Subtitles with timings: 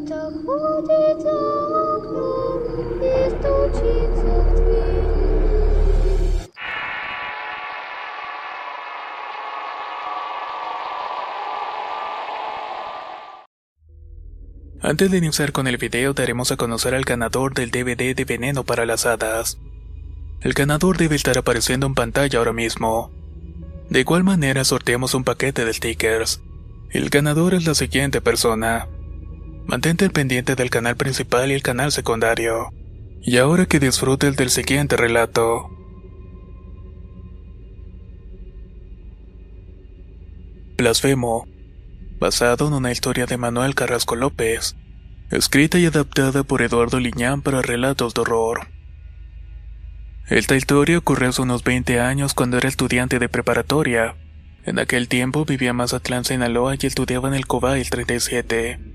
[0.00, 1.36] Кто-то ходит за
[1.96, 2.62] окном
[2.98, 5.04] и стучится в дверь.
[14.80, 18.64] Antes de iniciar con el video daremos a conocer al ganador del DVD de Veneno
[18.64, 19.58] para las Hadas.
[20.40, 23.10] El ganador debe estar apareciendo en pantalla ahora mismo.
[23.90, 26.40] De igual manera sorteamos un paquete de stickers.
[26.88, 28.88] El ganador es la siguiente persona.
[29.65, 32.71] Mantente al pendiente del canal principal y el canal secundario.
[33.21, 35.69] Y ahora que disfrutes del siguiente relato.
[40.77, 41.47] Blasfemo.
[42.19, 44.75] Basado en una historia de Manuel Carrasco López.
[45.29, 48.67] Escrita y adaptada por Eduardo Liñán para relatos de horror.
[50.27, 54.15] Esta historia ocurrió hace unos 20 años cuando era estudiante de preparatoria.
[54.65, 56.23] En aquel tiempo vivía en Mazatlán,
[56.79, 58.90] y estudiaba en el Cobay 37.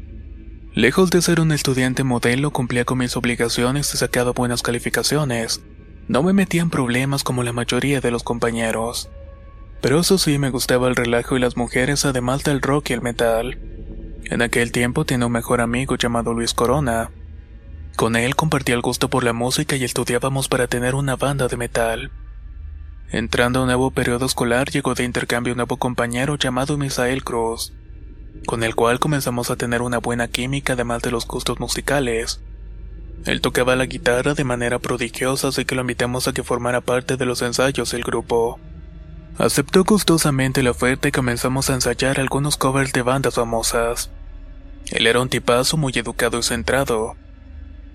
[0.77, 5.63] Lejos de ser un estudiante modelo, cumplía con mis obligaciones y sacaba buenas calificaciones.
[6.07, 9.09] No me metía en problemas como la mayoría de los compañeros.
[9.81, 13.01] Pero eso sí, me gustaba el relajo y las mujeres, además del rock y el
[13.01, 13.59] metal.
[14.25, 17.11] En aquel tiempo tenía un mejor amigo llamado Luis Corona.
[17.97, 21.57] Con él compartía el gusto por la música y estudiábamos para tener una banda de
[21.57, 22.11] metal.
[23.09, 27.73] Entrando a un nuevo periodo escolar llegó de intercambio un nuevo compañero llamado Misael Cruz,
[28.45, 32.41] con el cual comenzamos a tener una buena química además de los gustos musicales.
[33.25, 37.17] Él tocaba la guitarra de manera prodigiosa así que lo invitamos a que formara parte
[37.17, 38.61] de los ensayos del grupo.
[39.39, 44.11] Aceptó gustosamente la oferta y comenzamos a ensayar algunos covers de bandas famosas.
[44.91, 47.17] Él era un tipazo muy educado y centrado.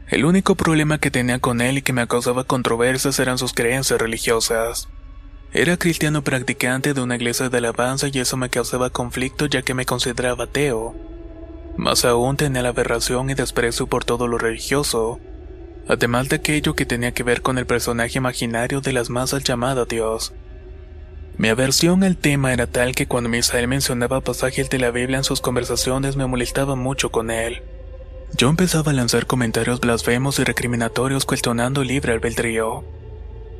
[0.09, 3.99] El único problema que tenía con él y que me causaba controversias eran sus creencias
[3.99, 4.89] religiosas.
[5.53, 9.73] Era cristiano practicante de una iglesia de alabanza y eso me causaba conflicto ya que
[9.73, 10.95] me consideraba ateo.
[11.75, 15.19] Más aún tenía la aberración y desprecio por todo lo religioso,
[15.89, 19.83] además de aquello que tenía que ver con el personaje imaginario de las masas llamada
[19.83, 20.33] Dios.
[21.37, 25.23] Mi aversión al tema era tal que cuando Misael mencionaba pasajes de la Biblia en
[25.25, 27.61] sus conversaciones me molestaba mucho con él.
[28.37, 32.85] Yo empezaba a lanzar comentarios blasfemos y recriminatorios cuestionando libre albedrío.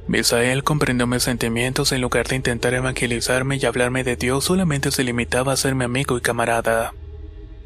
[0.08, 5.04] Misael comprendió mis sentimientos en lugar de intentar evangelizarme y hablarme de Dios solamente se
[5.04, 6.94] limitaba a ser mi amigo y camarada.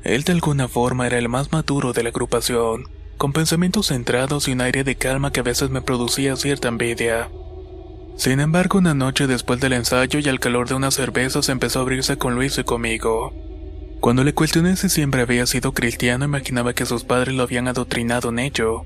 [0.03, 4.51] Él de alguna forma era el más maduro de la agrupación, con pensamientos centrados y
[4.51, 7.29] un aire de calma que a veces me producía cierta envidia.
[8.17, 11.81] Sin embargo, una noche después del ensayo y al calor de unas cervezas empezó a
[11.81, 13.33] abrirse con Luis y conmigo.
[13.99, 18.29] Cuando le cuestioné si siempre había sido cristiano, imaginaba que sus padres lo habían adoctrinado
[18.29, 18.85] en ello.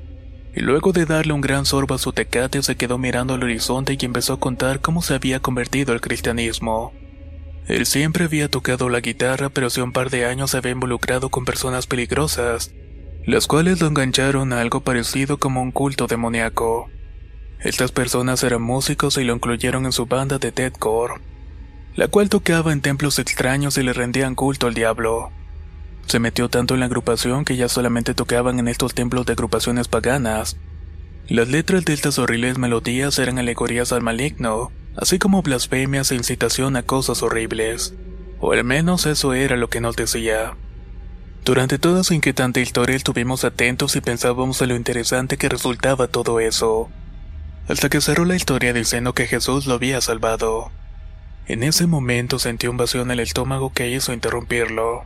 [0.62, 4.06] Luego de darle un gran sorbo a su tecate, se quedó mirando al horizonte y
[4.06, 6.94] empezó a contar cómo se había convertido al cristianismo.
[7.66, 11.30] Él siempre había tocado la guitarra, pero hace un par de años se había involucrado
[11.30, 12.74] con personas peligrosas,
[13.26, 16.90] las cuales lo engancharon a algo parecido como un culto demoníaco.
[17.62, 21.22] Estas personas eran músicos y lo incluyeron en su banda de deathcore,
[21.96, 25.32] la cual tocaba en templos extraños y le rendían culto al diablo.
[26.10, 29.88] Se metió tanto en la agrupación que ya solamente tocaban en estos templos de agrupaciones
[29.88, 30.58] paganas.
[31.28, 36.76] Las letras de estas horribles melodías eran alegorías al maligno, así como blasfemias e incitación
[36.78, 37.94] a cosas horribles.
[38.40, 40.56] O al menos eso era lo que nos decía.
[41.46, 46.40] Durante toda su inquietante historia estuvimos atentos y pensábamos en lo interesante que resultaba todo
[46.40, 46.90] eso.
[47.68, 50.72] Hasta que cerró la historia diciendo que Jesús lo había salvado.
[51.46, 55.06] En ese momento sentí un vacío en el estómago que hizo interrumpirlo.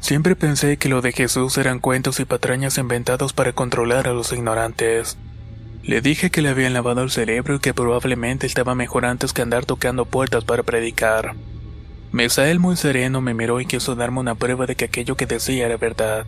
[0.00, 4.32] Siempre pensé que lo de Jesús eran cuentos y patrañas inventados para controlar a los
[4.32, 5.18] ignorantes.
[5.82, 9.42] Le dije que le habían lavado el cerebro y que probablemente estaba mejor antes que
[9.42, 11.34] andar tocando puertas para predicar.
[12.12, 15.66] Mesael muy sereno me miró y quiso darme una prueba de que aquello que decía
[15.66, 16.26] era verdad.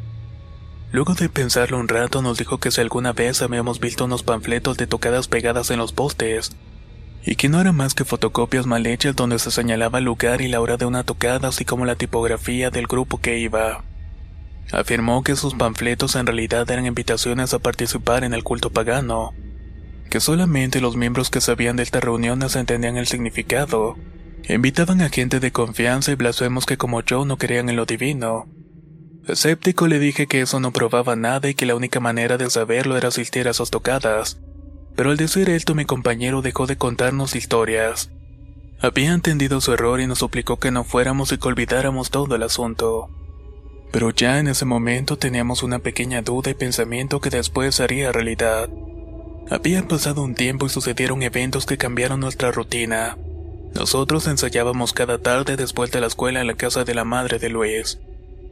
[0.92, 4.76] Luego de pensarlo un rato nos dijo que si alguna vez habíamos visto unos panfletos
[4.76, 6.56] de tocadas pegadas en los postes,
[7.24, 10.48] y que no eran más que fotocopias mal hechas donde se señalaba el lugar y
[10.48, 13.84] la hora de una tocada así como la tipografía del grupo que iba.
[14.72, 19.32] Afirmó que sus panfletos en realidad eran invitaciones a participar en el culto pagano.
[20.08, 23.96] que solamente los miembros que sabían de esta reunión entendían el significado.
[24.48, 28.48] Invitaban a gente de confianza y blasfemos que como yo no creían en lo divino.
[29.28, 32.96] Escéptico le dije que eso no probaba nada y que la única manera de saberlo
[32.96, 34.40] era asistir a sus tocadas.
[34.96, 38.10] Pero al decir esto mi compañero dejó de contarnos historias.
[38.80, 42.42] Había entendido su error y nos suplicó que no fuéramos y que olvidáramos todo el
[42.42, 43.10] asunto.
[43.92, 48.70] Pero ya en ese momento teníamos una pequeña duda y pensamiento que después haría realidad.
[49.50, 53.18] Había pasado un tiempo y sucedieron eventos que cambiaron nuestra rutina.
[53.74, 57.50] Nosotros ensayábamos cada tarde después de la escuela en la casa de la madre de
[57.50, 57.98] Luis.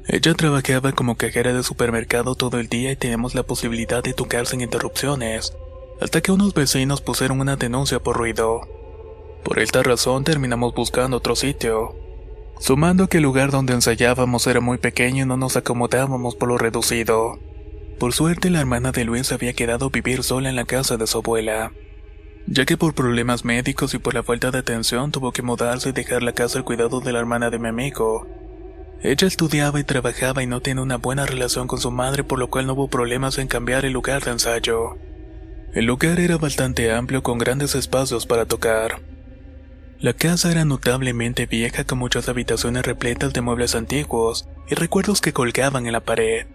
[0.06, 4.46] Ella trabajaba como cajera de supermercado todo el día y teníamos la posibilidad de tocar
[4.46, 5.52] sin interrupciones,
[6.00, 8.60] hasta que unos vecinos pusieron una denuncia por ruido.
[9.44, 11.96] Por esta razón terminamos buscando otro sitio.
[12.60, 16.58] Sumando que el lugar donde ensayábamos era muy pequeño y no nos acomodábamos por lo
[16.58, 17.38] reducido.
[17.98, 21.06] Por suerte la hermana de Luis había quedado a vivir sola en la casa de
[21.06, 21.72] su abuela,
[22.46, 25.92] ya que por problemas médicos y por la falta de atención tuvo que mudarse y
[25.92, 28.26] dejar la casa al cuidado de la hermana de mi amigo.
[29.02, 32.50] Ella estudiaba y trabajaba y no tenía una buena relación con su madre por lo
[32.50, 34.96] cual no hubo problemas en cambiar el lugar de ensayo.
[35.74, 39.02] El lugar era bastante amplio con grandes espacios para tocar.
[40.00, 45.32] La casa era notablemente vieja con muchas habitaciones repletas de muebles antiguos y recuerdos que
[45.32, 46.46] colgaban en la pared.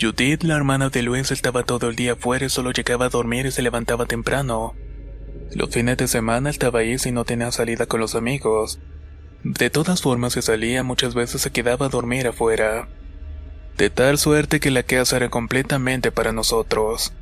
[0.00, 3.46] Judith, la hermana de Luis, estaba todo el día afuera y solo llegaba a dormir
[3.46, 4.74] y se levantaba temprano.
[5.54, 8.80] Los fines de semana estaba ahí si no tenía salida con los amigos.
[9.44, 12.88] De todas formas, si salía, muchas veces se quedaba a dormir afuera.
[13.76, 17.12] De tal suerte que la casa era completamente para nosotros.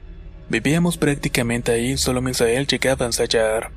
[0.50, 3.70] Vivíamos prácticamente ahí, solo Misael llegaba a ensayar.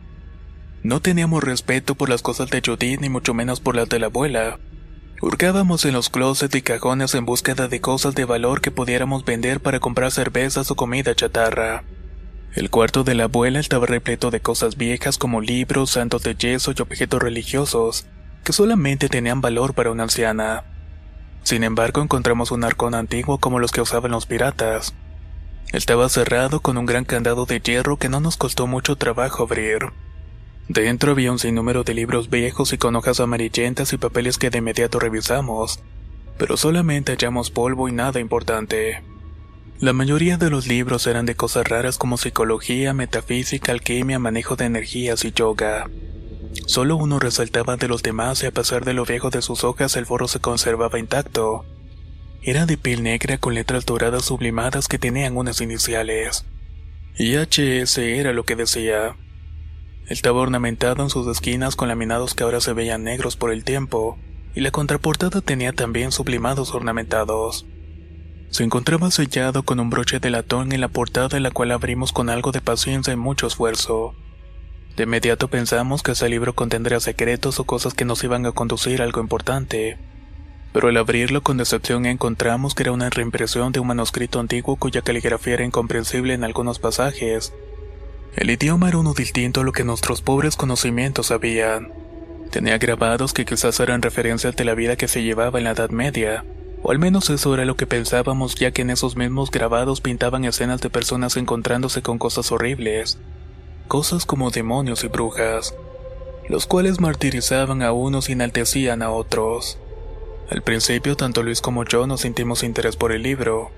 [0.81, 4.07] No teníamos respeto por las cosas de Judith ni mucho menos por las de la
[4.07, 4.59] abuela.
[5.21, 9.61] Hurgábamos en los closets y cajones en búsqueda de cosas de valor que pudiéramos vender
[9.61, 11.83] para comprar cervezas o comida chatarra.
[12.55, 16.73] El cuarto de la abuela estaba repleto de cosas viejas como libros, santos de yeso
[16.75, 18.07] y objetos religiosos,
[18.43, 20.63] que solamente tenían valor para una anciana.
[21.43, 24.95] Sin embargo, encontramos un arcón antiguo como los que usaban los piratas.
[25.71, 29.91] Estaba cerrado con un gran candado de hierro que no nos costó mucho trabajo abrir.
[30.67, 34.59] Dentro había un sinnúmero de libros viejos y con hojas amarillentas y papeles que de
[34.59, 35.79] inmediato revisamos,
[36.37, 39.03] pero solamente hallamos polvo y nada importante.
[39.79, 44.65] La mayoría de los libros eran de cosas raras como psicología, metafísica, alquimia, manejo de
[44.65, 45.89] energías y yoga.
[46.67, 49.97] Solo uno resaltaba de los demás y a pesar de lo viejo de sus hojas
[49.97, 51.65] el foro se conservaba intacto.
[52.45, 56.45] Era de piel negra con letras doradas sublimadas que tenían unas iniciales.
[57.17, 59.15] Y HS era lo que decía.
[60.07, 64.17] Estaba ornamentado en sus esquinas con laminados que ahora se veían negros por el tiempo,
[64.53, 67.65] y la contraportada tenía también sublimados ornamentados.
[68.49, 72.29] Se encontraba sellado con un broche de latón en la portada la cual abrimos con
[72.29, 74.15] algo de paciencia y mucho esfuerzo.
[74.97, 79.01] De inmediato pensamos que ese libro contendría secretos o cosas que nos iban a conducir
[79.01, 79.97] a algo importante.
[80.73, 85.01] Pero al abrirlo con decepción encontramos que era una reimpresión de un manuscrito antiguo cuya
[85.01, 87.53] caligrafía era incomprensible en algunos pasajes,
[88.35, 91.93] el idioma era uno distinto a lo que nuestros pobres conocimientos sabían.
[92.49, 95.91] Tenía grabados que quizás eran referencias de la vida que se llevaba en la Edad
[95.91, 96.43] Media,
[96.81, 100.45] o al menos eso era lo que pensábamos ya que en esos mismos grabados pintaban
[100.45, 103.19] escenas de personas encontrándose con cosas horribles,
[103.87, 105.75] cosas como demonios y brujas,
[106.49, 109.77] los cuales martirizaban a unos y enaltecían a otros.
[110.49, 113.71] Al principio tanto Luis como yo nos sentimos interés por el libro,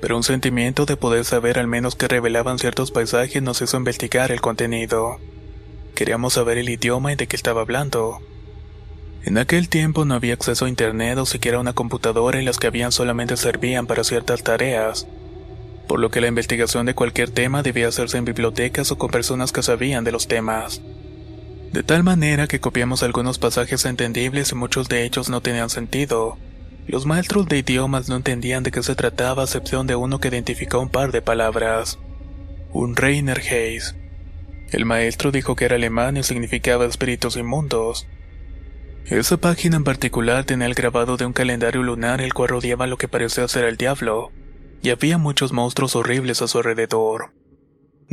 [0.00, 4.32] pero un sentimiento de poder saber al menos qué revelaban ciertos paisajes nos hizo investigar
[4.32, 5.18] el contenido.
[5.94, 8.18] Queríamos saber el idioma y de qué estaba hablando.
[9.24, 12.66] En aquel tiempo no había acceso a internet o siquiera una computadora y las que
[12.66, 15.06] habían solamente servían para ciertas tareas,
[15.86, 19.52] por lo que la investigación de cualquier tema debía hacerse en bibliotecas o con personas
[19.52, 20.82] que sabían de los temas.
[21.72, 26.36] De tal manera que copiamos algunos pasajes entendibles y muchos de ellos no tenían sentido,
[26.86, 30.28] los maestros de idiomas no entendían de qué se trataba a excepción de uno que
[30.28, 31.98] identificó un par de palabras.
[32.72, 33.94] Un Reiner Hayes.
[34.70, 38.06] El maestro dijo que era alemán y significaba espíritus inmundos.
[39.06, 42.98] Esa página en particular tenía el grabado de un calendario lunar el cual rodeaba lo
[42.98, 44.30] que parecía ser el diablo,
[44.82, 47.32] y había muchos monstruos horribles a su alrededor.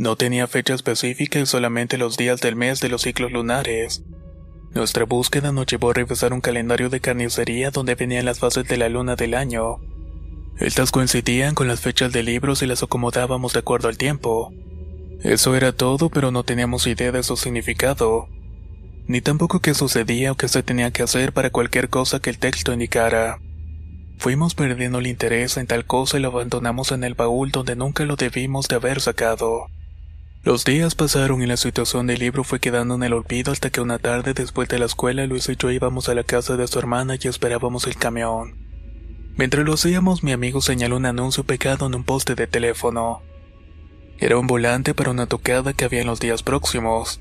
[0.00, 4.02] No tenía fecha específica y solamente los días del mes de los ciclos lunares.
[4.72, 8.78] Nuestra búsqueda nos llevó a revisar un calendario de carnicería donde venían las fases de
[8.78, 9.76] la luna del año.
[10.58, 14.54] Estas coincidían con las fechas de libros y las acomodábamos de acuerdo al tiempo.
[15.22, 18.26] Eso era todo, pero no teníamos idea de su significado,
[19.06, 22.38] ni tampoco qué sucedía o qué se tenía que hacer para cualquier cosa que el
[22.38, 23.38] texto indicara.
[24.16, 28.06] Fuimos perdiendo el interés en tal cosa y lo abandonamos en el baúl donde nunca
[28.06, 29.66] lo debimos de haber sacado.
[30.42, 33.82] Los días pasaron y la situación del libro fue quedando en el olvido hasta que
[33.82, 36.78] una tarde después de la escuela Luis y yo íbamos a la casa de su
[36.78, 38.54] hermana y esperábamos el camión.
[39.36, 43.20] Mientras lo hacíamos mi amigo señaló un anuncio pegado en un poste de teléfono.
[44.18, 47.20] Era un volante para una tocada que había en los días próximos.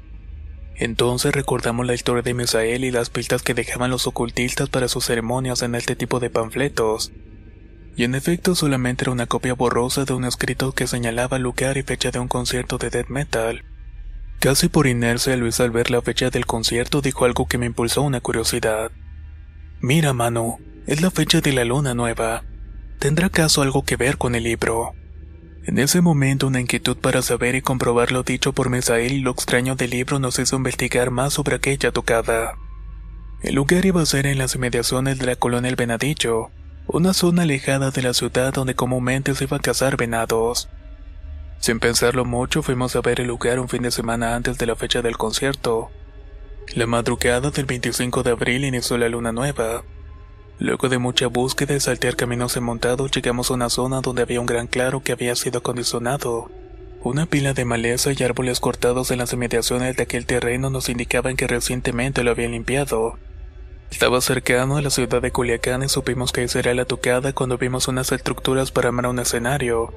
[0.75, 5.03] Entonces recordamos la historia de Misael y las pistas que dejaban los ocultistas para sus
[5.03, 7.11] ceremonias en este tipo de panfletos.
[7.99, 11.83] Y en efecto solamente era una copia borrosa de un escrito que señalaba lugar y
[11.83, 13.65] fecha de un concierto de death metal.
[14.39, 18.01] Casi por inercia Luis al ver la fecha del concierto dijo algo que me impulsó
[18.03, 18.89] una curiosidad.
[19.81, 22.45] Mira, Manu, es la fecha de la luna nueva.
[22.99, 24.93] ¿Tendrá acaso algo que ver con el libro?
[25.65, 29.31] En ese momento una inquietud para saber y comprobar lo dicho por Mesael y lo
[29.31, 32.53] extraño del libro nos hizo investigar más sobre aquella tocada.
[33.43, 36.51] El lugar iba a ser en las inmediaciones de la colonia El Venadillo,
[36.91, 40.69] una zona alejada de la ciudad donde comúnmente se iba a cazar venados.
[41.59, 44.75] Sin pensarlo mucho, fuimos a ver el lugar un fin de semana antes de la
[44.75, 45.91] fecha del concierto.
[46.73, 49.83] La madrugada del 25 de abril inició la luna nueva.
[50.57, 54.47] Luego de mucha búsqueda y saltear caminos enmontados, llegamos a una zona donde había un
[54.47, 56.49] gran claro que había sido acondicionado.
[57.03, 61.35] Una pila de maleza y árboles cortados en las inmediaciones de aquel terreno nos indicaban
[61.35, 63.19] que recientemente lo habían limpiado.
[63.91, 67.57] Estaba cercano a la ciudad de Culiacán y supimos que esa era la tocada cuando
[67.57, 69.91] vimos unas estructuras para armar un escenario.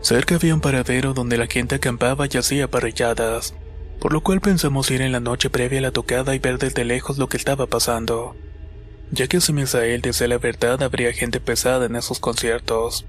[0.00, 3.54] Cerca había un paradero donde la gente acampaba y hacía parrilladas,
[4.00, 6.84] por lo cual pensamos ir en la noche previa a la tocada y ver desde
[6.84, 8.36] lejos lo que estaba pasando.
[9.10, 13.06] Ya que si Misael decía la verdad, habría gente pesada en esos conciertos.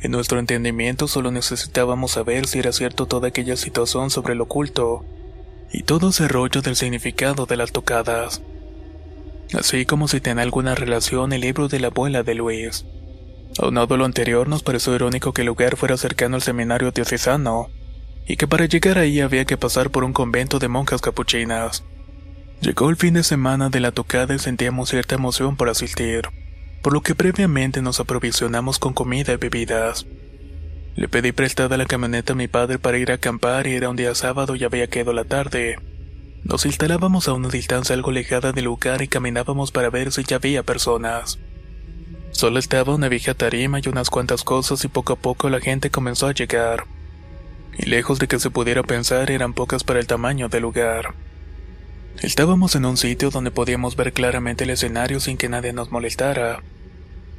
[0.00, 5.04] En nuestro entendimiento solo necesitábamos saber si era cierto toda aquella situación sobre lo oculto
[5.72, 8.42] y todo ese rollo del significado de las tocadas
[9.54, 12.84] así como si tenía alguna relación el libro de la abuela de Luis.
[13.58, 17.70] Aunado lo anterior, nos pareció irónico que el lugar fuera cercano al seminario diocesano,
[18.26, 21.84] y que para llegar ahí había que pasar por un convento de monjas capuchinas.
[22.60, 26.22] Llegó el fin de semana de la tocada y sentíamos cierta emoción por asistir,
[26.82, 30.06] por lo que previamente nos aprovisionamos con comida y bebidas.
[30.96, 33.96] Le pedí prestada la camioneta a mi padre para ir a acampar y era un
[33.96, 35.76] día sábado y había quedado la tarde.
[36.44, 40.36] Nos instalábamos a una distancia algo alejada del lugar y caminábamos para ver si ya
[40.36, 41.38] había personas.
[42.32, 45.90] Solo estaba una vieja tarima y unas cuantas cosas y poco a poco la gente
[45.90, 46.84] comenzó a llegar.
[47.78, 51.14] Y lejos de que se pudiera pensar eran pocas para el tamaño del lugar.
[52.20, 56.62] Estábamos en un sitio donde podíamos ver claramente el escenario sin que nadie nos molestara.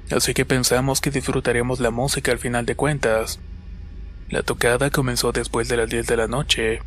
[0.09, 3.39] Así que pensamos que disfrutaríamos la música al final de cuentas.
[4.29, 6.81] La tocada comenzó después de las 10 de la noche.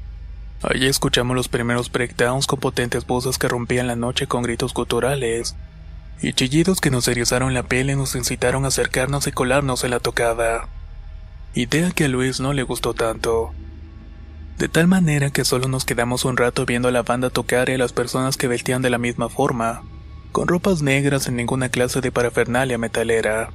[0.60, 5.54] Allí escuchamos los primeros breakdowns con potentes voces que rompían la noche con gritos guturales
[6.20, 9.92] y chillidos que nos erizaron la piel y nos incitaron a acercarnos y colarnos en
[9.92, 10.68] la tocada.
[11.54, 13.52] Idea que a Luis no le gustó tanto.
[14.58, 17.74] De tal manera que solo nos quedamos un rato viendo a la banda tocar y
[17.74, 19.82] a las personas que vestían de la misma forma,
[20.32, 23.50] con ropas negras sin ninguna clase de parafernalia metalera.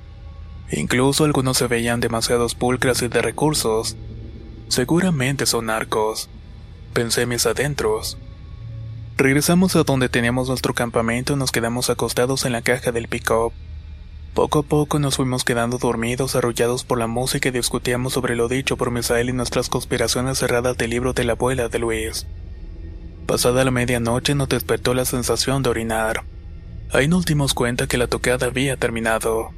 [0.72, 3.98] Incluso algunos se veían demasiados pulcras y de recursos.
[4.70, 6.30] Seguramente son narcos
[6.94, 8.18] pensé mis adentros.
[9.18, 13.54] Regresamos a donde teníamos nuestro campamento y nos quedamos acostados en la caja del pick-up.
[14.34, 18.48] Poco a poco nos fuimos quedando dormidos, arrollados por la música y discutíamos sobre lo
[18.48, 22.26] dicho por Misael y nuestras conspiraciones cerradas del libro de la abuela de Luis.
[23.28, 26.24] Pasada la medianoche nos despertó la sensación de orinar.
[26.92, 29.52] Ahí nos dimos cuenta que la tocada había terminado.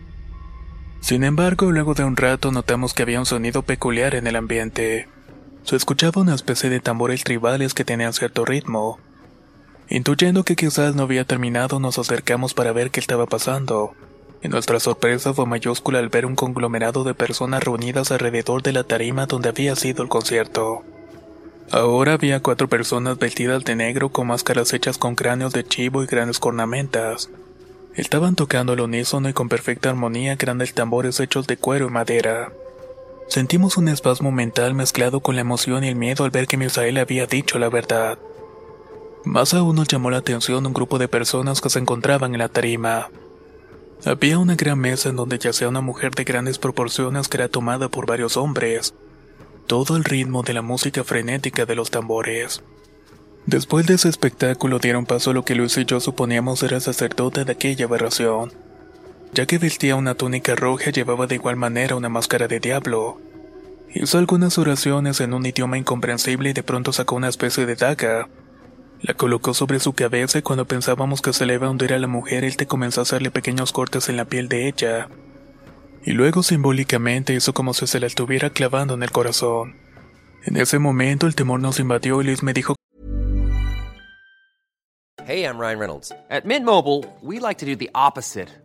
[0.99, 5.07] Sin embargo, luego de un rato notamos que había un sonido peculiar en el ambiente.
[5.65, 8.99] Se escuchaba una especie de tambores tribales que tenían cierto ritmo.
[9.89, 13.95] Intuyendo que quizás no había terminado, nos acercamos para ver qué estaba pasando.
[14.43, 18.83] Y nuestra sorpresa fue mayúscula al ver un conglomerado de personas reunidas alrededor de la
[18.83, 20.83] tarima donde había sido el concierto.
[21.71, 26.05] Ahora había cuatro personas vestidas de negro con máscaras hechas con cráneos de chivo y
[26.05, 27.31] grandes cornamentas.
[27.95, 32.51] Estaban tocando al unísono y con perfecta armonía grandes tambores hechos de cuero y madera.
[33.27, 36.97] Sentimos un espasmo mental mezclado con la emoción y el miedo al ver que Misael
[36.97, 38.19] había dicho la verdad.
[39.23, 42.49] Más aún nos llamó la atención un grupo de personas que se encontraban en la
[42.49, 43.09] tarima.
[44.05, 47.89] Había una gran mesa en donde yacía una mujer de grandes proporciones que era tomada
[47.89, 48.93] por varios hombres.
[49.65, 52.61] Todo el ritmo de la música frenética de los tambores.
[53.47, 56.81] Después de ese espectáculo dieron paso a lo que Luis y yo suponíamos era el
[56.81, 58.64] sacerdote de aquella aberración
[59.35, 63.19] ya que vestía una túnica roja llevaba de igual manera una máscara de diablo.
[63.93, 68.29] Hizo algunas oraciones en un idioma incomprensible y de pronto sacó una especie de daga.
[69.01, 71.99] La colocó sobre su cabeza y cuando pensábamos que se le iba a hundir a
[71.99, 75.09] la mujer, él te comenzó a hacerle pequeños cortes en la piel de ella.
[76.05, 79.75] Y luego simbólicamente hizo como si se la estuviera clavando en el corazón.
[80.45, 82.75] En ese momento el temor nos invadió y Luis me dijo
[85.27, 86.13] Hey, I'm Ryan Reynolds.
[86.29, 88.64] At Mint Mobile, we like to do the opposite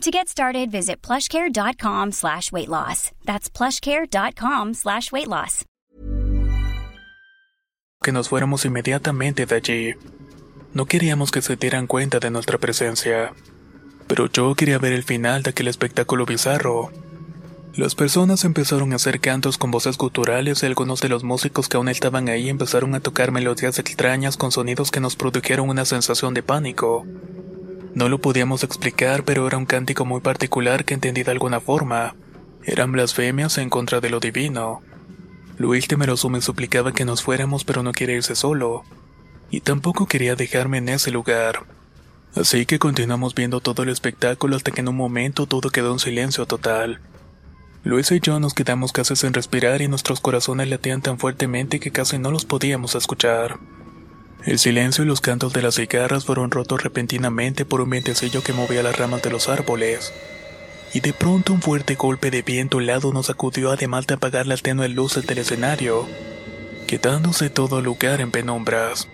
[0.00, 3.12] To get started, visit plushcare.com slash weight loss.
[3.24, 5.64] That's plushcare.com slash weight loss.
[8.02, 9.94] que nos fuéramos inmediatamente de allí.
[10.74, 13.32] No queríamos que se dieran cuenta de nuestra presencia,
[14.08, 16.90] pero yo quería ver el final de aquel espectáculo bizarro.
[17.74, 21.76] Las personas empezaron a hacer cantos con voces guturales y algunos de los músicos que
[21.76, 26.34] aún estaban ahí empezaron a tocar melodías extrañas con sonidos que nos produjeron una sensación
[26.34, 27.06] de pánico.
[27.94, 32.14] No lo podíamos explicar, pero era un cántico muy particular que entendí de alguna forma.
[32.64, 34.80] Eran blasfemias en contra de lo divino.
[35.58, 38.84] Luis temeroso me suplicaba que nos fuéramos, pero no quería irse solo.
[39.50, 41.66] Y tampoco quería dejarme en ese lugar.
[42.34, 45.98] Así que continuamos viendo todo el espectáculo hasta que en un momento todo quedó en
[45.98, 47.00] silencio total.
[47.84, 51.90] Luis y yo nos quedamos casi sin respirar y nuestros corazones latían tan fuertemente que
[51.90, 53.58] casi no los podíamos escuchar.
[54.44, 58.52] El silencio y los cantos de las cigarras fueron rotos repentinamente por un vientecillo que
[58.52, 60.12] movía las ramas de los árboles.
[60.92, 64.62] Y de pronto un fuerte golpe de viento helado nos sacudió además de apagar las
[64.62, 66.08] tenues luces del escenario,
[66.88, 69.08] quedándose todo el lugar en penumbras.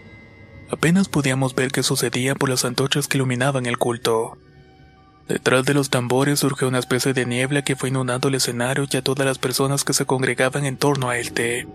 [0.70, 4.38] Apenas podíamos ver qué sucedía por las antorchas que iluminaban el culto.
[5.28, 8.96] Detrás de los tambores surgió una especie de niebla que fue inundando el escenario y
[8.96, 11.68] a todas las personas que se congregaban en torno a él.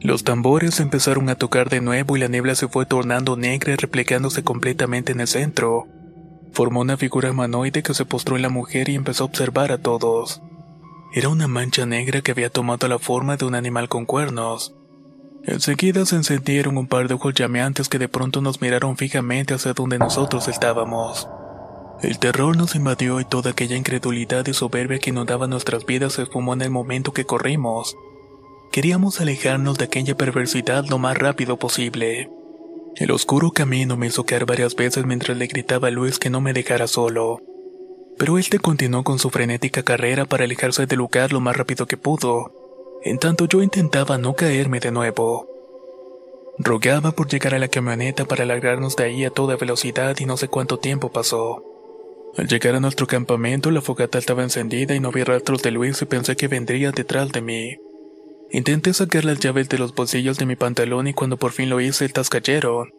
[0.00, 3.76] Los tambores empezaron a tocar de nuevo y la niebla se fue tornando negra y
[3.76, 5.86] replicándose completamente en el centro.
[6.52, 9.78] Formó una figura humanoide que se postró en la mujer y empezó a observar a
[9.78, 10.40] todos.
[11.12, 14.74] Era una mancha negra que había tomado la forma de un animal con cuernos.
[15.44, 19.72] Enseguida se encendieron un par de ojos llameantes que de pronto nos miraron fijamente hacia
[19.72, 21.28] donde nosotros estábamos.
[22.02, 26.22] El terror nos invadió y toda aquella incredulidad y soberbia que inundaba nuestras vidas se
[26.22, 27.96] esfumó en el momento que corrimos.
[28.70, 32.30] Queríamos alejarnos de aquella perversidad lo más rápido posible.
[32.96, 36.40] El oscuro camino me hizo caer varias veces mientras le gritaba a Luis que no
[36.40, 37.40] me dejara solo.
[38.18, 41.86] Pero él te continuó con su frenética carrera para alejarse del lugar lo más rápido
[41.86, 42.52] que pudo,
[43.04, 45.48] en tanto yo intentaba no caerme de nuevo.
[46.58, 50.36] Rogaba por llegar a la camioneta para largarnos de ahí a toda velocidad y no
[50.36, 51.62] sé cuánto tiempo pasó.
[52.36, 56.02] Al llegar a nuestro campamento la fogata estaba encendida y no vi rastros de Luis
[56.02, 57.76] y pensé que vendría detrás de mí.
[58.50, 61.80] Intenté sacar las llaves de los bolsillos de mi pantalón y cuando por fin lo
[61.80, 62.92] hice, estas cayeron.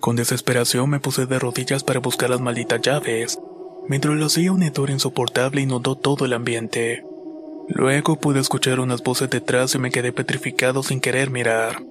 [0.00, 3.38] Con desesperación me puse de rodillas para buscar las malditas llaves.
[3.88, 7.04] Mientras lo hacía un hedor insoportable inundó todo el ambiente.
[7.68, 11.82] Luego pude escuchar unas voces detrás y me quedé petrificado sin querer mirar.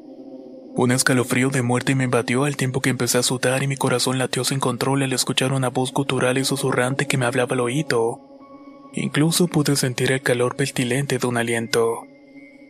[0.76, 4.18] Un escalofrío de muerte me invadió al tiempo que empecé a sudar y mi corazón
[4.18, 8.22] latió sin control al escuchar una voz gutural y susurrante que me hablaba al oído.
[8.94, 12.08] Incluso pude sentir el calor pestilente de un aliento.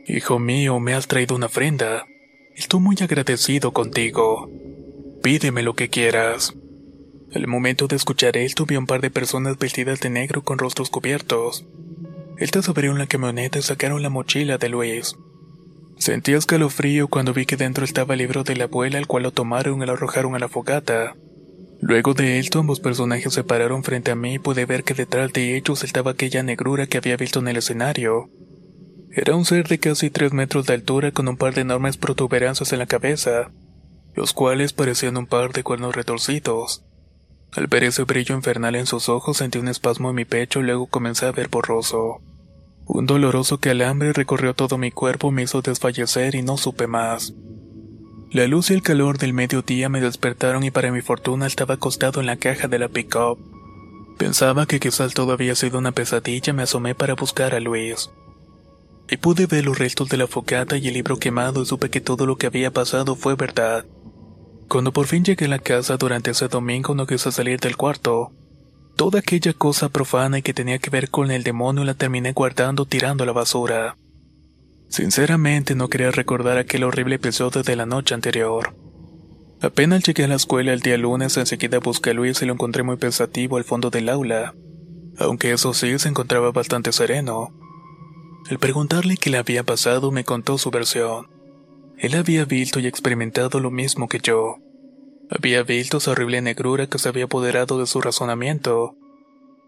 [0.05, 2.05] Hijo mío, me has traído una ofrenda.
[2.55, 4.49] Estoy muy agradecido contigo.
[5.21, 6.53] Pídeme lo que quieras.
[7.33, 10.89] Al momento de escuchar esto vi un par de personas vestidas de negro con rostros
[10.89, 11.65] cubiertos.
[12.37, 15.15] Estas abrieron la camioneta y sacaron la mochila de Luis.
[15.97, 19.31] Sentí escalofrío cuando vi que dentro estaba el libro de la abuela, el cual lo
[19.31, 21.15] tomaron y lo arrojaron a la fogata.
[21.79, 25.31] Luego de esto, ambos personajes se pararon frente a mí y pude ver que detrás
[25.31, 28.29] de ellos estaba aquella negrura que había visto en el escenario.
[29.15, 32.73] Era un ser de casi tres metros de altura con un par de enormes protuberancias
[32.73, 33.51] en la cabeza,
[34.15, 36.83] los cuales parecían un par de cuernos retorcidos.
[37.51, 40.63] Al ver ese brillo infernal en sus ojos sentí un espasmo en mi pecho y
[40.63, 42.21] luego comencé a ver borroso.
[42.87, 47.35] Un doloroso calambre recorrió todo mi cuerpo me hizo desfallecer y no supe más.
[48.31, 52.19] La luz y el calor del mediodía me despertaron y para mi fortuna estaba acostado
[52.19, 53.37] en la caja de la pick-up.
[54.17, 58.09] Pensaba que quizás todo había sido una pesadilla me asomé para buscar a Luis
[59.13, 62.01] y pude ver los restos de la fogata y el libro quemado y supe que
[62.01, 63.85] todo lo que había pasado fue verdad.
[64.67, 68.31] Cuando por fin llegué a la casa durante ese domingo no quise salir del cuarto.
[68.95, 72.85] Toda aquella cosa profana y que tenía que ver con el demonio la terminé guardando
[72.85, 73.97] tirando a la basura.
[74.89, 78.75] Sinceramente no quería recordar aquel horrible episodio de la noche anterior.
[79.61, 82.81] Apenas llegué a la escuela el día lunes, enseguida busqué a Luis y lo encontré
[82.81, 84.55] muy pensativo al fondo del aula,
[85.19, 87.62] aunque eso sí se encontraba bastante sereno.
[88.49, 91.29] Al preguntarle qué le había pasado, me contó su versión.
[91.97, 94.57] Él había visto y experimentado lo mismo que yo.
[95.29, 98.97] Había visto esa horrible negrura que se había apoderado de su razonamiento.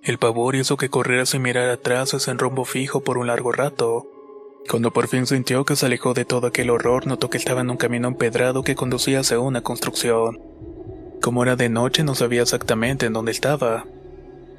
[0.04, 4.08] El pavor hizo que corriera sin mirar atrás en rumbo fijo por un largo rato.
[4.70, 7.70] Cuando por fin sintió que se alejó de todo aquel horror, notó que estaba en
[7.70, 10.40] un camino empedrado que conducía hacia una construcción.
[11.22, 13.86] Como era de noche, no sabía exactamente en dónde estaba.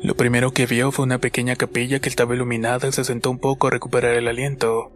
[0.06, 3.40] Lo primero que vio fue una pequeña capilla que estaba iluminada y se sentó un
[3.40, 4.92] poco a recuperar el aliento.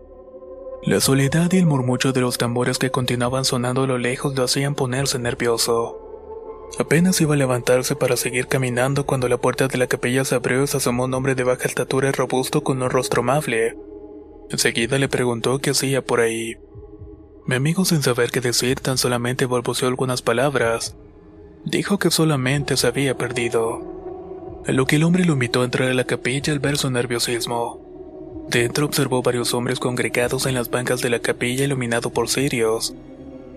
[0.84, 4.44] La soledad y el murmullo de los tambores que continuaban sonando a lo lejos lo
[4.44, 5.98] hacían ponerse nervioso.
[6.78, 10.62] Apenas iba a levantarse para seguir caminando cuando la puerta de la capilla se abrió
[10.62, 13.76] y se asomó un hombre de baja estatura y robusto con un rostro amable.
[14.48, 16.56] Enseguida le preguntó qué hacía por ahí.
[17.46, 20.94] Mi amigo sin saber qué decir tan solamente balbuceó algunas palabras.
[21.64, 23.99] Dijo que solamente se había perdido.
[24.66, 26.90] A lo que el hombre lo invitó a entrar a la capilla al ver su
[26.90, 28.46] nerviosismo.
[28.50, 32.94] Dentro observó varios hombres congregados en las bancas de la capilla iluminado por cirios.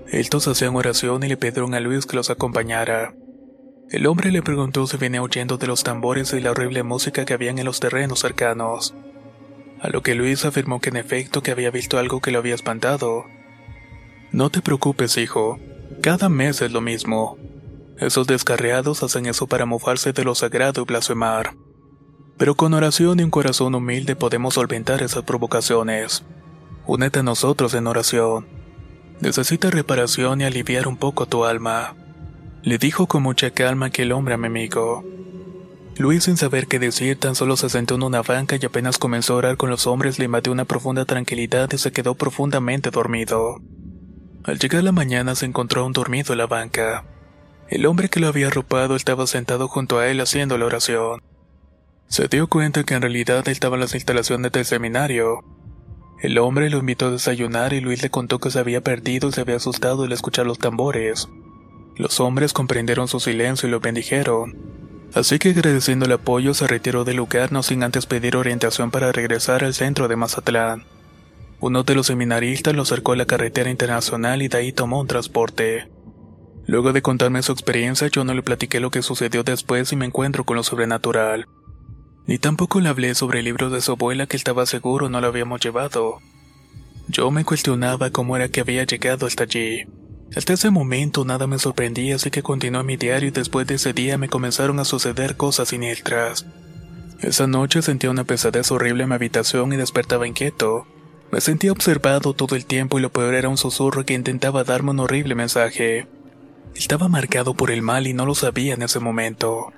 [0.08, 3.13] Estos hacían oración y le pidieron a Luis que los acompañara.
[3.89, 7.34] El hombre le preguntó si venía huyendo de los tambores y la horrible música que
[7.34, 8.96] habían en los terrenos cercanos.
[9.82, 12.56] A lo que Luis afirmó que en efecto que había visto algo que lo había
[12.56, 13.26] espantado.
[14.32, 15.60] No te preocupes, hijo.
[16.02, 17.38] Cada mes es lo mismo.
[17.98, 21.56] Esos descarriados hacen eso para mofarse de lo sagrado y blasfemar.
[22.38, 26.24] Pero con oración y un corazón humilde podemos solventar esas provocaciones.
[26.86, 28.48] Únete a nosotros en oración.
[29.22, 31.96] Necesitas reparación y aliviar un poco tu alma.
[32.64, 35.04] Le dijo con mucha calma aquel hombre a mi amigo.
[35.98, 39.34] Luis, sin saber qué decir, tan solo se sentó en una banca y apenas comenzó
[39.34, 43.62] a orar con los hombres le invadió una profunda tranquilidad y se quedó profundamente dormido.
[44.44, 47.06] Al llegar la mañana se encontró aún dormido en la banca.
[47.74, 51.24] El hombre que lo había arropado estaba sentado junto a él haciendo la oración.
[52.08, 55.44] Se dio cuenta que en realidad estaba en las instalaciones del seminario.
[56.22, 59.32] El hombre lo invitó a desayunar y Luis le contó que se había perdido y
[59.32, 61.28] se había asustado al escuchar los tambores.
[61.96, 64.56] Los hombres comprendieron su silencio y lo bendijeron.
[65.16, 69.12] Así que agradeciendo el apoyo se retiró del lugar no sin antes pedir orientación para
[69.12, 70.86] regresar al centro de Mazatlán.
[71.60, 75.08] Uno de los seminaristas lo acercó a la carretera internacional y de ahí tomó un
[75.08, 75.88] transporte.
[76.65, 80.06] Luego de contarme su experiencia yo no le platiqué lo que sucedió después y me
[80.06, 81.47] encuentro con lo sobrenatural.
[82.26, 85.28] Ni tampoco le hablé sobre el libro de su abuela que estaba seguro no lo
[85.28, 86.19] habíamos llevado.
[87.10, 89.86] Yo me cuestionaba cómo era que había llegado hasta allí.
[90.36, 93.93] Hasta ese momento nada me sorprendía, así que continué mi diario y después de ese
[93.93, 96.45] día me comenzaron a suceder cosas siniestras.
[97.19, 100.88] Esa noche sentía una pesadez horrible en mi habitación y despertaba inquieto.
[101.32, 104.91] Me sentía observado todo el tiempo y lo peor era un susurro que intentaba darme
[104.91, 106.08] un horrible mensaje.
[106.76, 109.72] Estaba marcado por el mal y no lo sabía en ese momento.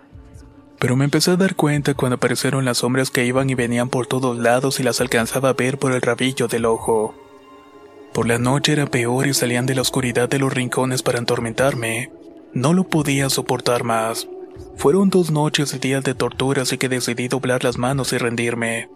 [0.80, 4.08] Pero me empecé a dar cuenta cuando aparecieron las sombras que iban y venían por
[4.08, 7.16] todos lados y las alcanzaba a ver por el rabillo del ojo.
[8.14, 12.12] Por la noche era peor y salían de la oscuridad de los rincones para atormentarme.
[12.54, 14.28] No lo podía soportar más.
[14.78, 18.90] Fueron dos noches y días de tortura así que decidí doblar las manos y rendirme.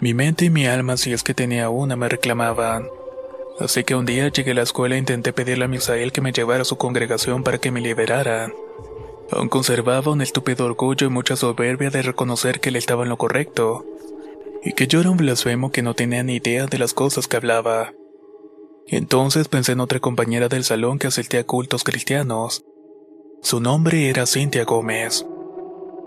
[0.00, 2.84] Mi mente y mi alma, si es que tenía una, me reclamaban.
[3.60, 6.32] Así que un día llegué a la escuela e intenté pedirle a Misael que me
[6.32, 8.50] llevara a su congregación para que me liberara.
[9.30, 13.18] Aún conservaba un estúpido orgullo y mucha soberbia de reconocer que él estaba en lo
[13.18, 13.84] correcto,
[14.64, 17.36] y que yo era un blasfemo que no tenía ni idea de las cosas que
[17.36, 17.92] hablaba.
[18.86, 22.64] Entonces pensé en otra compañera del salón que asistía a cultos cristianos.
[23.42, 25.26] Su nombre era Cintia Gómez.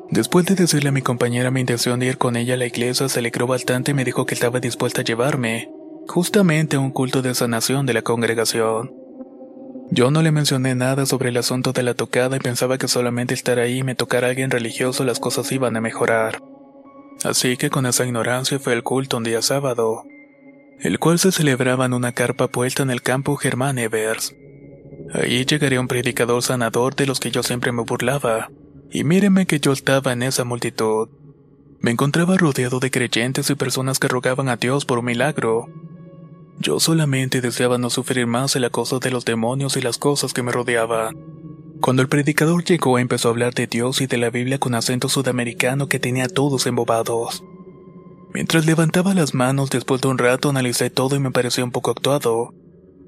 [0.10, 3.08] Después de decirle a mi compañera mi intención de ir con ella a la iglesia,
[3.10, 5.70] se alegró bastante y me dijo que estaba dispuesta a llevarme,
[6.08, 8.94] justamente un culto de sanación de la congregación.
[9.92, 13.34] Yo no le mencioné nada sobre el asunto de la tocada y pensaba que solamente
[13.34, 16.42] estar ahí y me tocara alguien religioso las cosas iban a mejorar.
[17.24, 20.04] Así que con esa ignorancia fue el culto un día sábado,
[20.80, 24.36] el cual se celebraba en una carpa puesta en el campo Germán Evers.
[25.14, 28.50] Allí llegaría un predicador sanador de los que yo siempre me burlaba,
[28.92, 31.10] y míreme que yo estaba en esa multitud.
[31.80, 35.68] Me encontraba rodeado de creyentes y personas que rogaban a Dios por un milagro,
[36.60, 40.44] yo solamente deseaba no sufrir más el acoso de los demonios y las cosas que
[40.44, 41.16] me rodeaban.
[41.82, 45.10] Cuando el predicador llegó empezó a hablar de Dios y de la Biblia con acento
[45.10, 47.44] sudamericano que tenía a todos embobados.
[48.34, 51.92] Mientras levantaba las manos después de un rato analicé todo y me pareció un poco
[51.92, 52.54] actuado.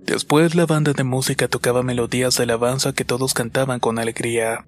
[0.06, 4.68] Después la banda de música tocaba melodías de alabanza que todos cantaban con alegría.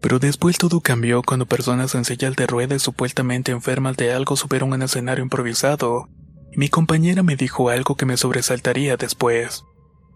[0.00, 4.72] Pero después todo cambió cuando personas en sillas de ruedas supuestamente enfermas de algo subieron
[4.72, 6.08] un escenario improvisado.
[6.54, 9.64] Mi compañera me dijo algo que me sobresaltaría después.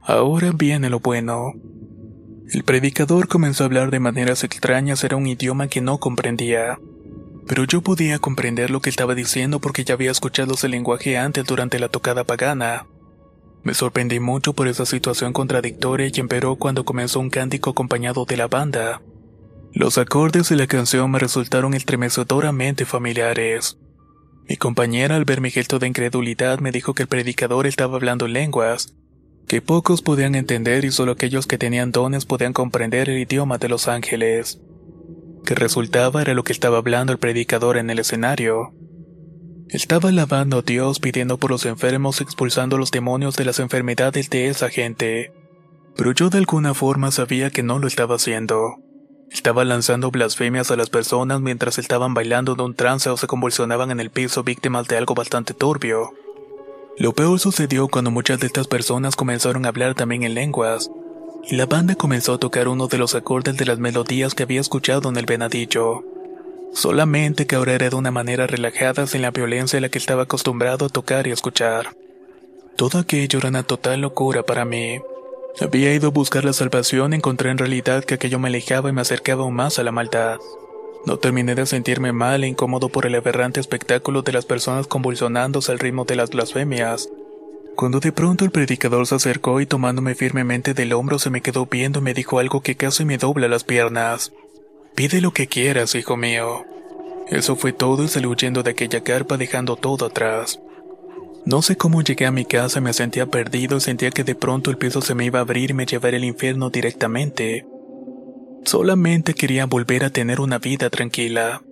[0.02, 1.54] Ahora viene lo bueno.
[2.52, 6.78] El predicador comenzó a hablar de maneras extrañas, era un idioma que no comprendía.
[7.46, 11.44] Pero yo podía comprender lo que estaba diciendo porque ya había escuchado ese lenguaje antes
[11.44, 12.86] durante la tocada pagana.
[13.62, 18.36] Me sorprendí mucho por esa situación contradictoria y emperó cuando comenzó un cántico acompañado de
[18.36, 19.00] la banda.
[19.72, 23.78] Los acordes de la canción me resultaron estremecedoramente familiares.
[24.48, 28.28] Mi compañera al ver mi gesto de incredulidad me dijo que el predicador estaba hablando
[28.28, 28.94] lenguas,
[29.48, 33.68] que pocos podían entender y solo aquellos que tenían dones podían comprender el idioma de
[33.68, 34.60] los ángeles.
[35.44, 38.72] Que resultaba era lo que estaba hablando el predicador en el escenario.
[39.68, 44.46] Estaba alabando a Dios pidiendo por los enfermos expulsando los demonios de las enfermedades de
[44.46, 45.32] esa gente.
[45.96, 48.76] Pero yo de alguna forma sabía que no lo estaba haciendo.
[49.30, 53.90] Estaba lanzando blasfemias a las personas mientras estaban bailando en un trance o se convulsionaban
[53.90, 56.12] en el piso víctimas de algo bastante turbio.
[56.98, 60.90] Lo peor sucedió cuando muchas de estas personas comenzaron a hablar también en lenguas,
[61.48, 64.60] y la banda comenzó a tocar uno de los acordes de las melodías que había
[64.60, 66.04] escuchado en el venadillo.
[66.72, 70.22] Solamente que ahora era de una manera relajada sin la violencia a la que estaba
[70.22, 71.96] acostumbrado a tocar y escuchar.
[72.76, 75.00] Todo aquello era una total locura para mí.
[75.58, 79.00] Había ido a buscar la salvación encontré en realidad que aquello me alejaba y me
[79.00, 80.38] acercaba aún más a la maldad.
[81.06, 85.72] No terminé de sentirme mal e incómodo por el aberrante espectáculo de las personas convulsionándose
[85.72, 87.08] al ritmo de las blasfemias.
[87.74, 91.66] Cuando de pronto el predicador se acercó y tomándome firmemente del hombro se me quedó
[91.66, 94.32] viendo me dijo algo que casi me dobla las piernas.
[94.94, 96.66] Pide lo que quieras, hijo mío.
[97.28, 100.60] Eso fue todo y salí huyendo de aquella carpa dejando todo atrás.
[101.46, 104.78] No sé cómo llegué a mi casa, me sentía perdido sentía que de pronto el
[104.78, 107.64] piso se me iba a abrir y me llevaría al infierno directamente.
[108.64, 111.62] Solamente quería volver a tener una vida tranquila.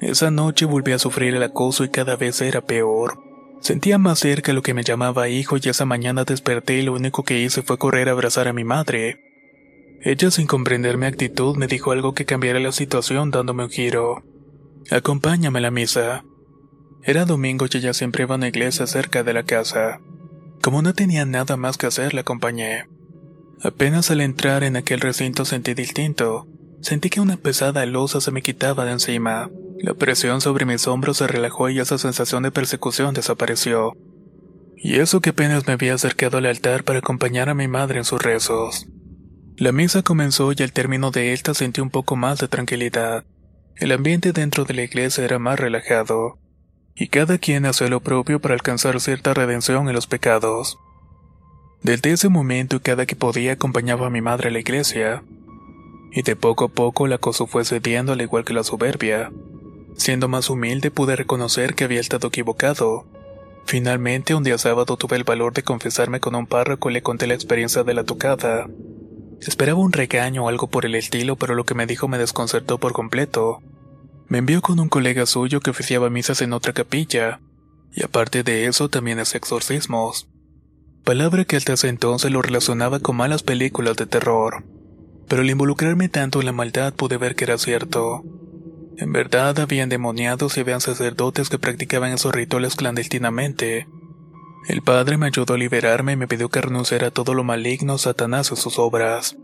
[0.00, 3.18] Esa noche volví a sufrir el acoso y cada vez era peor.
[3.60, 7.24] Sentía más cerca lo que me llamaba hijo y esa mañana desperté y lo único
[7.24, 9.18] que hice fue correr a abrazar a mi madre.
[10.00, 14.22] Ella sin comprender mi actitud me dijo algo que cambiara la situación dándome un giro.
[14.92, 16.24] Acompáñame a la misa.
[17.04, 20.00] Era domingo y ella siempre iba a una iglesia cerca de la casa.
[20.62, 22.86] Como no tenía nada más que hacer, la acompañé.
[23.62, 26.46] Apenas al entrar en aquel recinto sentí distinto.
[26.80, 29.50] Sentí que una pesada losa se me quitaba de encima.
[29.78, 33.96] La presión sobre mis hombros se relajó y esa sensación de persecución desapareció.
[34.76, 38.04] Y eso que apenas me había acercado al altar para acompañar a mi madre en
[38.04, 38.86] sus rezos.
[39.56, 43.24] La misa comenzó y al término de esta sentí un poco más de tranquilidad.
[43.76, 46.38] El ambiente dentro de la iglesia era más relajado,
[46.94, 50.78] y cada quien hacía lo propio para alcanzar cierta redención en los pecados.
[51.82, 55.24] Desde ese momento y cada que podía acompañaba a mi madre a la iglesia.
[56.12, 59.32] Y de poco a poco la cosa fue cediendo al igual que la soberbia.
[59.96, 63.06] Siendo más humilde pude reconocer que había estado equivocado.
[63.64, 67.26] Finalmente un día sábado tuve el valor de confesarme con un párroco y le conté
[67.26, 68.66] la experiencia de la tocada.
[69.40, 72.78] Esperaba un regaño o algo por el estilo, pero lo que me dijo me desconcertó
[72.78, 73.60] por completo.
[74.32, 77.42] Me envió con un colega suyo que oficiaba misas en otra capilla,
[77.92, 80.26] y aparte de eso también hacía exorcismos
[81.04, 84.64] palabra que hasta ese entonces lo relacionaba con malas películas de terror.
[85.28, 88.24] Pero al involucrarme tanto en la maldad pude ver que era cierto.
[88.96, 93.86] En verdad habían demoniados y habían sacerdotes que practicaban esos rituales clandestinamente.
[94.66, 97.98] El padre me ayudó a liberarme y me pidió que renunciara a todo lo maligno
[97.98, 99.36] Satanás y sus obras.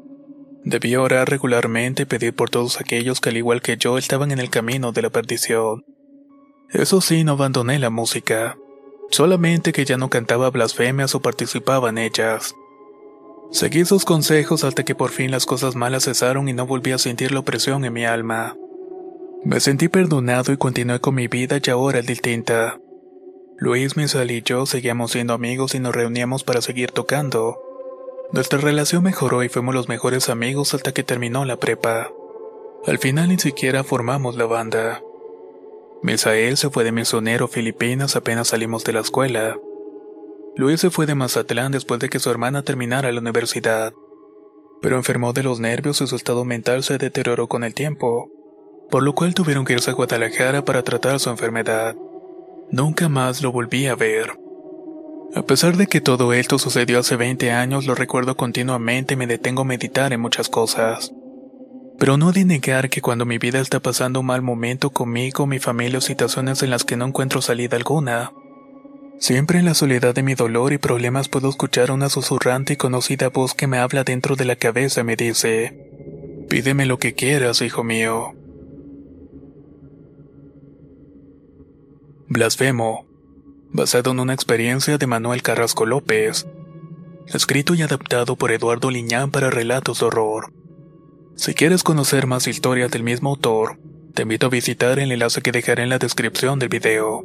[0.65, 4.39] Debía orar regularmente y pedir por todos aquellos que al igual que yo estaban en
[4.39, 5.85] el camino de la perdición.
[6.71, 8.57] Eso sí, no abandoné la música
[9.11, 12.55] solamente que ya no cantaba blasfemias o participaba en ellas.
[13.51, 16.99] Seguí sus consejos hasta que por fin las cosas malas cesaron y no volví a
[16.99, 18.57] sentir la opresión en mi alma.
[19.45, 22.79] Me sentí perdonado y continué con mi vida y ahora distinta.
[23.57, 27.59] Luis, Misal y yo seguíamos siendo amigos y nos reuníamos para seguir tocando.
[28.31, 32.11] Nuestra relación mejoró y fuimos los mejores amigos hasta que terminó la prepa.
[32.87, 35.03] Al final ni siquiera formamos la banda.
[36.03, 39.59] Misael se fue de misionero Filipinas apenas salimos de la escuela.
[40.57, 43.95] Luis se fue de Mazatlán después de que su hermana terminara la universidad.
[44.83, 48.31] Pero enfermó de los nervios y su estado mental se deterioró con el tiempo,
[48.91, 51.97] por lo cual tuvieron que irse a Guadalajara para tratar su enfermedad.
[52.71, 54.39] Nunca más lo volví a ver.
[55.35, 59.27] A pesar de que todo esto sucedió hace 20 años, lo recuerdo continuamente y me
[59.27, 61.13] detengo a meditar en muchas cosas.
[61.99, 65.59] Pero no de negar que cuando mi vida está pasando un mal momento conmigo, mi
[65.59, 68.33] familia o situaciones en las que no encuentro salida alguna,
[69.19, 73.29] siempre en la soledad de mi dolor y problemas puedo escuchar una susurrante y conocida
[73.29, 75.89] voz que me habla dentro de la cabeza y me dice,
[76.49, 78.33] Pídeme lo que quieras, hijo mío.
[82.29, 83.08] Blasfemo,
[83.73, 86.47] basado en una experiencia de Manuel Carrasco López,
[87.27, 90.53] escrito y adaptado por Eduardo Liñán para relatos de horror.
[91.37, 93.79] Si quieres conocer más historias del mismo autor,
[94.15, 97.25] te invito a visitar el enlace que dejaré en la descripción del video.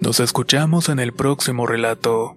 [0.00, 2.36] Nos escuchamos en el próximo relato.